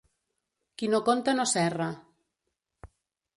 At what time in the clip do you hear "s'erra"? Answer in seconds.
1.51-1.91